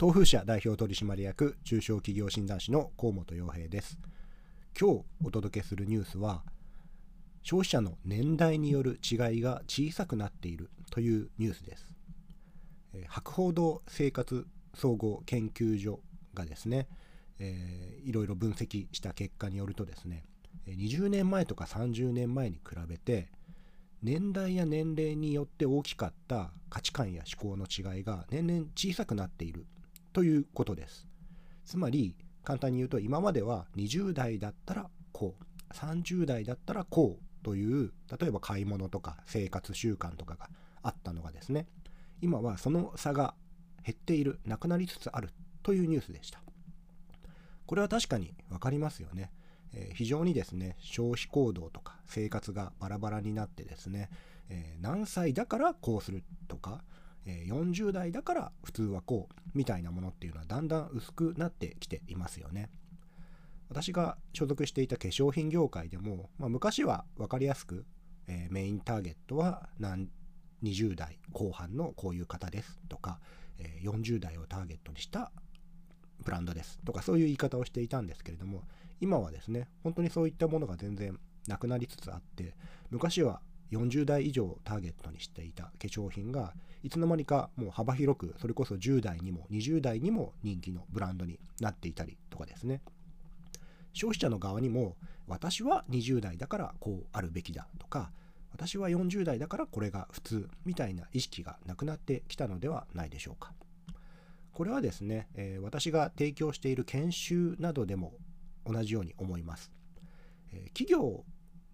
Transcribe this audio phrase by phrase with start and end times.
[0.00, 3.98] 東風社代表取締役中小企業診断士の河本洋平です。
[4.80, 6.42] 今日お届けするニュースは
[7.42, 11.94] 消費者の年代による違いが小さくなっているというニュースです。
[13.08, 16.00] 博報堂生活総合研究所
[16.32, 16.88] がですね、
[17.38, 20.24] えー、いろいろ分析した結果によるとですね
[20.66, 23.28] 20年前とか30年前に比べて
[24.02, 29.66] 年代や年齢によって大きかった価値観や思考の違いが年々小さくなっている
[30.12, 31.06] ということです。
[31.64, 40.48] つまり簡単に言うと今までは20代だったらこう30代だったらこうという例えば買い物とか生活習慣とかが
[40.82, 41.66] あったのがですね
[42.20, 43.34] 今はその差が
[43.84, 45.30] 減っているなくなりつつある
[45.62, 46.40] というニュースでした
[47.66, 49.30] これは確かに分かりますよね
[49.74, 54.10] えー、非常にですね消費行動とか生活がバラバラになってですね、
[54.48, 56.82] えー、何歳だからこうするとか、
[57.26, 62.70] え、40代だから普通はこうみたいなものっていうのはだんだん薄くなってきていますよね。
[63.68, 67.86] 私が所属していた化粧品業界でも、まあ、昔は分かりやすく、
[68.26, 70.08] えメインターゲットは何
[70.62, 73.20] 20代後半のこういう方ですとか、
[73.58, 75.30] え40代をターゲットにした
[76.24, 78.62] ブランドですとかそういう言い方をしていたんですけれども
[79.00, 82.54] 今はですね、本当にそういったものが全然なくなりつつあって、
[82.90, 83.40] 昔は
[83.72, 92.80] 40代以上をターゲットにしていた化粧品がいつの間にかもう幅広くそれこそ10代にも20代にも人気のブランドになっていたりとかですね
[93.92, 98.10] 消費者の側にも私は20代だからこうあるべきだとか
[98.52, 103.52] 私は40代だからこれが普通みたいな意識がなくなってきたのではないでしょうか
[104.52, 108.12] これはですね、え、私が提供している研修などでも
[108.66, 109.72] 同じように思います。
[110.52, 111.24] え企業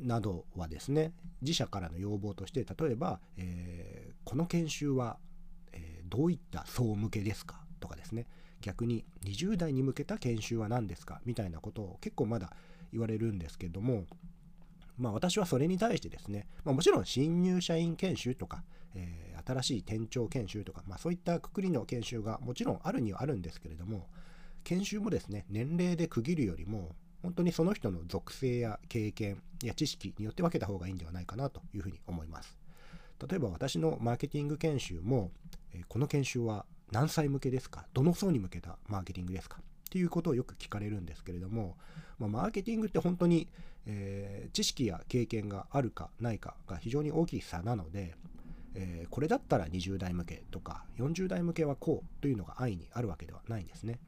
[0.00, 1.12] などはですね
[1.42, 5.18] 自社からの要望として例えば、えー、この研修は、
[5.72, 7.60] えー、どういった層向けですか？
[7.80, 8.26] とかですね。
[8.60, 11.20] 逆に20代に向けた研修は何ですか？
[11.24, 12.52] みたいなことを結構まだ
[12.92, 14.04] 言われるんですけども
[14.98, 24.08] まあ私はそれに対してですね、まあ、もちろん新入社員研修とか、えー、新しい店長研修とか、まあ、そういったくくりの研修がもちろんあるにはあるんですけれども
[24.62, 32.58] 研修もですね、年齢で区切るよりも、本当にその人の属性や経験や知識によって分けた方がいいんではないかなというふうに思います。
[33.28, 35.30] 例えば私のマーケティング研修も、
[35.74, 37.86] えこの研修は何歳向けですか？
[37.92, 39.58] どの層に向けたマーケティングですか？
[39.60, 41.76] っていうことをよく聞かれるんですけれども、
[42.18, 43.48] ま、マーケティングって本当に、
[43.86, 48.14] えー、知識や経験があるかないかが非常に大きい差なので、
[48.74, 53.98] えー、これだったら20代向けとか40代向けはこうというのが安易にあるわけではないんですね。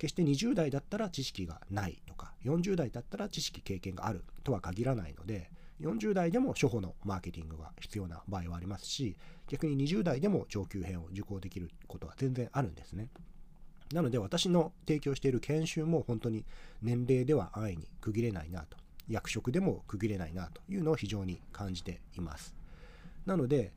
[0.00, 5.50] 決して20代だったら知識がないとか40代だったら知識経験があるとは限らないので
[5.82, 9.14] 40代でも初歩のマーケティングが必要な場合はありますし
[9.48, 13.08] 逆に20代でも上級編を受講できることは全然あるんですね。
[13.92, 16.44] なので私の提供している研修も本当に
[16.80, 18.78] 年齢では安易に区切れないなと
[19.08, 22.54] 役職でも区切れないなというのを非常に感じています。
[23.26, 23.72] なので、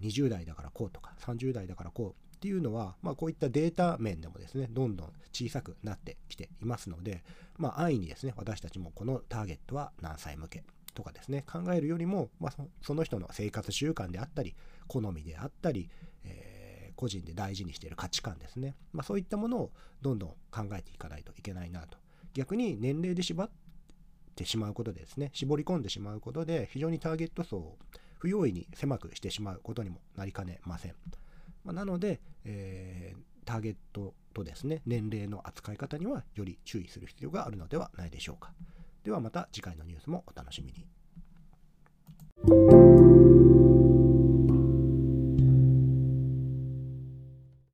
[0.00, 7.24] 20代だからこうとか30代だからこうっていうのは、まあ、こういったデータ面でもですね、どんどん小さくなってきていますので、
[7.56, 10.62] まあ、安易にですね、私たちもこのターゲットは何歳向け
[10.94, 14.54] とかですね、考えるよりも、まあ、その人の生活習慣であったり、
[14.86, 15.90] 好みであったり、
[16.22, 21.98] えー、個人で大事にしている価値観ですね、まあ、そういったものをどんどん考えていかないといけないなと。
[22.34, 23.50] 逆に年齢で縛っ
[24.36, 27.78] てしまうことでですね、絞り込んでしまうことで、非常にターゲット層を
[28.18, 30.94] 不用意に狭くしてしまうことにもなりかねません。
[31.68, 38.54] まあ、なので、えー、ターゲットとですね、年齢の扱い方にはより注意する必要があるのではないでしょうか。
[39.04, 40.86] ではまた次回のニュースもお楽しみに。